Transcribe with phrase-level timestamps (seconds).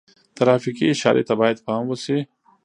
[0.37, 2.19] ترافیکي اشارې ته باید پام وشي.